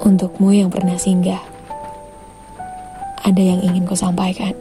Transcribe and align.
Untukmu 0.00 0.48
yang 0.56 0.72
pernah 0.72 0.96
singgah, 0.96 1.44
ada 3.20 3.36
yang 3.36 3.60
ingin 3.60 3.84
ku 3.84 3.92
sampaikan. 3.92 4.56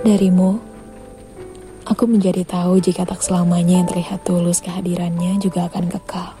Darimu, 0.00 0.56
aku 1.84 2.08
menjadi 2.08 2.48
tahu 2.48 2.80
jika 2.80 3.04
tak 3.04 3.20
selamanya 3.20 3.84
yang 3.84 3.88
terlihat 3.92 4.24
tulus 4.24 4.64
kehadirannya 4.64 5.36
juga 5.36 5.68
akan 5.68 5.84
kekal. 5.92 6.32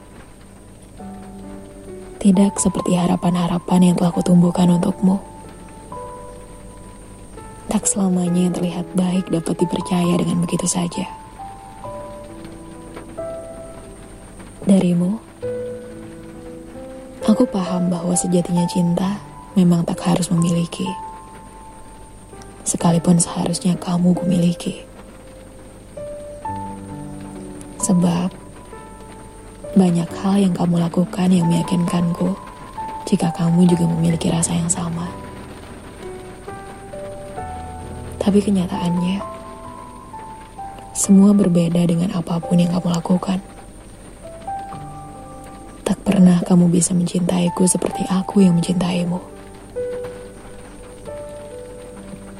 Tidak 2.16 2.56
seperti 2.56 2.96
harapan-harapan 2.96 3.92
yang 3.92 3.96
telah 4.00 4.10
kutumbuhkan 4.16 4.72
untukmu. 4.72 5.20
Tak 7.68 7.84
selamanya 7.84 8.48
yang 8.48 8.54
terlihat 8.56 8.88
baik 8.96 9.28
dapat 9.28 9.60
dipercaya 9.60 10.16
dengan 10.16 10.40
begitu 10.40 10.64
saja. 10.64 11.04
Darimu, 14.64 15.27
Aku 17.38 17.46
paham 17.54 17.86
bahwa 17.86 18.18
sejatinya 18.18 18.66
cinta 18.66 19.22
memang 19.54 19.86
tak 19.86 20.02
harus 20.02 20.26
memiliki. 20.26 20.90
Sekalipun 22.66 23.14
seharusnya 23.22 23.78
kamu 23.78 24.10
kumiliki. 24.10 24.82
Sebab 27.78 28.34
banyak 29.78 30.10
hal 30.18 30.50
yang 30.50 30.50
kamu 30.50 30.82
lakukan 30.82 31.30
yang 31.30 31.46
meyakinkanku 31.46 32.34
jika 33.06 33.30
kamu 33.30 33.70
juga 33.70 33.86
memiliki 33.86 34.34
rasa 34.34 34.58
yang 34.58 34.66
sama. 34.66 35.06
Tapi 38.18 38.42
kenyataannya, 38.42 39.22
semua 40.90 41.30
berbeda 41.38 41.86
dengan 41.86 42.18
apa 42.18 42.42
pun 42.42 42.58
yang 42.58 42.74
kamu 42.74 42.98
lakukan. 42.98 43.38
Pernah 46.18 46.42
kamu 46.42 46.74
bisa 46.74 46.98
mencintaiku 46.98 47.62
seperti 47.62 48.02
aku 48.10 48.42
yang 48.42 48.58
mencintaimu. 48.58 49.22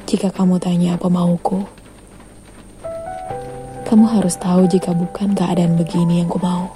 Jika 0.03 0.35
kamu 0.35 0.59
tanya 0.59 0.99
apa 0.99 1.07
mauku, 1.07 1.63
kamu 3.87 4.03
harus 4.03 4.35
tahu 4.35 4.67
jika 4.67 4.91
bukan 4.91 5.31
keadaan 5.31 5.79
begini 5.79 6.19
yang 6.19 6.27
ku 6.27 6.35
mau. 6.43 6.75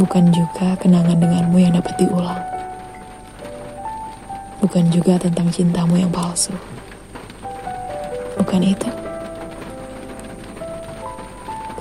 Bukan 0.00 0.32
juga 0.32 0.72
kenangan 0.80 1.20
denganmu 1.20 1.60
yang 1.60 1.76
dapat 1.76 1.92
diulang. 2.00 2.40
Bukan 4.64 4.88
juga 4.88 5.20
tentang 5.20 5.52
cintamu 5.52 6.00
yang 6.00 6.08
palsu. 6.08 6.56
Bukan 8.40 8.64
itu. 8.64 9.05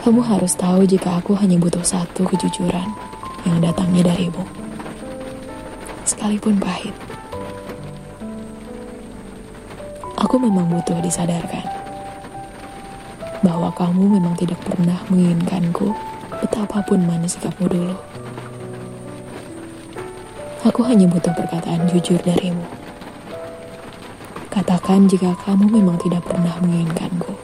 Kamu 0.05 0.21
harus 0.21 0.53
tahu 0.53 0.85
jika 0.85 1.17
aku 1.17 1.33
hanya 1.33 1.57
butuh 1.57 1.81
satu 1.81 2.29
kejujuran 2.29 2.93
yang 3.41 3.57
datangnya 3.57 4.13
darimu. 4.13 4.45
Sekalipun 6.05 6.61
pahit. 6.61 6.93
Aku 10.21 10.37
memang 10.37 10.69
butuh 10.69 11.01
disadarkan 11.01 11.65
bahwa 13.41 13.73
kamu 13.73 14.21
memang 14.21 14.37
tidak 14.37 14.61
pernah 14.61 15.01
menginginkanku 15.09 15.89
betapapun 16.37 17.01
manis 17.09 17.33
sikapmu 17.41 17.65
dulu. 17.65 17.97
Aku 20.69 20.85
hanya 20.85 21.09
butuh 21.09 21.33
perkataan 21.33 21.89
jujur 21.89 22.21
darimu. 22.21 22.61
Katakan 24.53 25.09
jika 25.09 25.33
kamu 25.49 25.65
memang 25.81 25.97
tidak 25.97 26.21
pernah 26.29 26.53
menginginkanku 26.61 27.34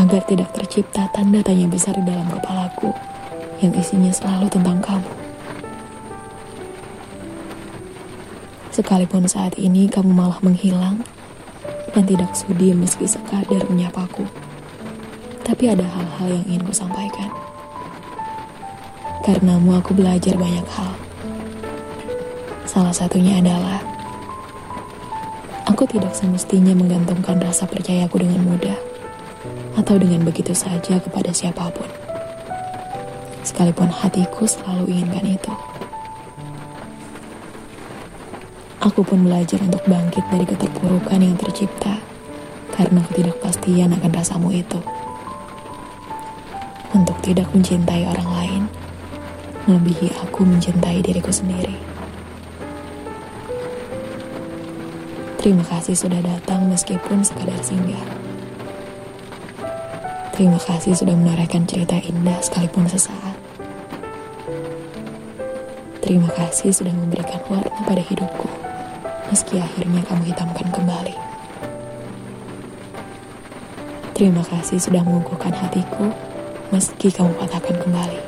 agar 0.00 0.24
tidak 0.24 0.48
tercipta 0.56 1.12
tanda 1.12 1.44
tanya 1.44 1.68
besar 1.68 1.92
di 1.92 2.04
dalam 2.08 2.24
kepalaku 2.32 2.88
yang 3.60 3.76
isinya 3.76 4.08
selalu 4.08 4.48
tentang 4.48 4.80
kamu. 4.80 5.12
Sekalipun 8.72 9.28
saat 9.28 9.60
ini 9.60 9.92
kamu 9.92 10.08
malah 10.16 10.40
menghilang 10.40 11.04
dan 11.92 12.08
tidak 12.08 12.32
sudi 12.32 12.72
meski 12.72 13.04
sekadar 13.04 13.60
menyapaku. 13.68 14.24
Tapi 15.44 15.68
ada 15.68 15.84
hal-hal 15.84 16.40
yang 16.40 16.44
ingin 16.48 16.64
ku 16.64 16.72
sampaikan. 16.72 17.28
Karenamu 19.20 19.76
aku 19.76 19.92
belajar 19.92 20.32
banyak 20.32 20.64
hal. 20.64 20.96
Salah 22.64 22.94
satunya 22.94 23.42
adalah 23.42 23.84
aku 25.68 25.84
tidak 25.84 26.16
semestinya 26.16 26.72
menggantungkan 26.72 27.36
rasa 27.42 27.68
percayaku 27.68 28.24
dengan 28.24 28.46
mudah 28.48 28.78
atau 29.76 29.96
dengan 29.96 30.24
begitu 30.24 30.52
saja 30.52 31.00
kepada 31.00 31.32
siapa 31.32 31.72
pun. 31.72 31.88
Sekalipun 33.40 33.88
hatiku 33.88 34.44
selalu 34.44 34.92
inginkan 34.92 35.26
itu. 35.26 35.52
Aku 38.80 39.04
pun 39.04 39.28
belajar 39.28 39.60
untuk 39.60 39.84
bangkit 39.84 40.24
dari 40.32 40.48
keterpurukan 40.48 41.20
yang 41.20 41.36
tercipta 41.36 42.00
karena 42.72 43.04
ketidakpastian 43.08 43.92
akan 43.92 44.12
rasamu 44.12 44.48
itu. 44.56 44.80
Untuk 46.96 47.20
tidak 47.20 47.52
mencintai 47.52 48.08
orang 48.08 48.28
lain, 48.40 48.62
melebihi 49.68 50.16
aku 50.24 50.48
mencintai 50.48 51.04
diriku 51.04 51.28
sendiri. 51.28 51.76
Terima 55.40 55.64
kasih 55.64 55.96
sudah 55.96 56.20
datang 56.20 56.68
meskipun 56.68 57.24
sekadar 57.24 57.60
singgah. 57.64 58.29
Terima 60.40 60.56
kasih 60.56 60.96
sudah 60.96 61.12
menorehkan 61.12 61.68
cerita 61.68 62.00
indah 62.00 62.40
sekalipun 62.40 62.88
sesaat. 62.88 63.36
Terima 66.00 66.32
kasih 66.32 66.72
sudah 66.72 66.96
memberikan 66.96 67.44
warna 67.44 67.68
pada 67.84 68.00
hidupku, 68.00 68.48
meski 69.28 69.60
akhirnya 69.60 70.00
kamu 70.08 70.32
hitamkan 70.32 70.64
kembali. 70.72 71.12
Terima 74.16 74.40
kasih 74.48 74.80
sudah 74.80 75.04
mengukuhkan 75.04 75.52
hatiku, 75.52 76.08
meski 76.72 77.12
kamu 77.12 77.36
patahkan 77.36 77.76
kembali. 77.76 78.20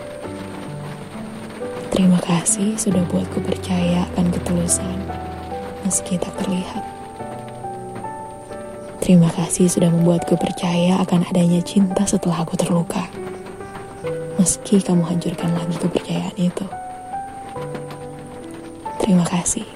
Terima 1.96 2.20
kasih 2.20 2.76
sudah 2.76 3.00
buatku 3.08 3.40
percaya 3.40 4.04
akan 4.12 4.28
ketulusan, 4.36 5.00
meski 5.88 6.20
tak 6.20 6.36
terlihat. 6.36 7.01
Terima 9.02 9.26
kasih 9.34 9.66
sudah 9.66 9.90
membuatku 9.90 10.38
percaya 10.38 10.94
akan 11.02 11.26
adanya 11.26 11.58
cinta 11.58 12.06
setelah 12.06 12.46
aku 12.46 12.54
terluka. 12.54 13.02
Meski 14.38 14.78
kamu 14.78 15.02
hancurkan 15.02 15.50
lagi 15.58 15.74
kepercayaan 15.74 16.38
itu. 16.38 16.62
Terima 19.02 19.26
kasih. 19.26 19.66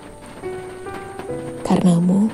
Karenamu, 1.66 2.30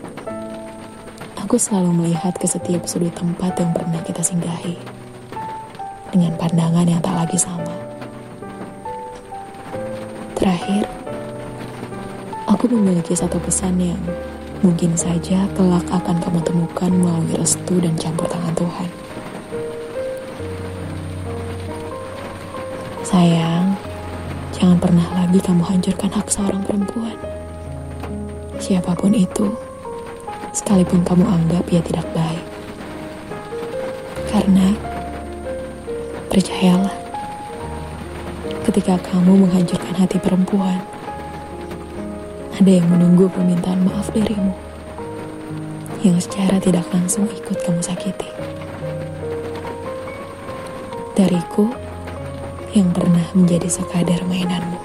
aku 1.41 1.57
selalu 1.57 2.05
melihat 2.05 2.37
ke 2.37 2.45
setiap 2.45 2.85
sudut 2.85 3.17
tempat 3.17 3.57
yang 3.57 3.73
pernah 3.73 4.05
kita 4.05 4.21
singgahi. 4.21 4.77
Dengan 6.13 6.37
pandangan 6.37 6.85
yang 6.85 7.01
tak 7.01 7.17
lagi 7.17 7.41
sama. 7.41 7.73
Terakhir, 10.37 10.85
aku 12.45 12.69
memiliki 12.69 13.17
satu 13.17 13.41
pesan 13.41 13.81
yang 13.81 14.03
mungkin 14.63 14.95
saja 14.95 15.51
kelak 15.59 15.83
akan 15.91 16.23
kamu 16.23 16.39
temukan 16.47 16.93
melalui 16.95 17.35
restu 17.35 17.83
dan 17.83 17.99
campur 17.99 18.31
tangan 18.31 18.55
Tuhan. 18.55 18.89
Sayang, 23.03 23.75
jangan 24.55 24.79
pernah 24.79 25.07
lagi 25.19 25.43
kamu 25.43 25.63
hancurkan 25.67 26.11
hak 26.15 26.31
seorang 26.31 26.63
perempuan. 26.63 27.19
Siapa 28.63 28.95
pun 28.95 29.11
itu, 29.11 29.51
sekalipun 30.55 31.03
kamu 31.03 31.27
anggap 31.27 31.67
ia 31.75 31.83
tidak 31.83 32.07
baik. 32.15 32.47
Karena, 34.31 34.71
percayalah, 36.31 36.95
ketika 38.63 38.95
kamu 39.11 39.43
menghancurkan 39.43 39.99
hati 39.99 40.23
perempuan, 40.23 40.79
ada 42.63 42.79
yang 42.79 42.95
menunggu 42.95 43.27
permintaan 43.27 43.83
maaf 43.83 44.15
darimu 44.15 44.55
yang 46.07 46.15
secara 46.23 46.63
tidak 46.63 46.87
langsung 46.95 47.27
ikut 47.27 47.59
kamu 47.59 47.83
sakiti. 47.83 48.31
Dariku 51.19 51.75
yang 52.71 52.95
pernah 52.95 53.27
menjadi 53.35 53.67
sekadar 53.67 54.23
mainanmu. 54.31 54.79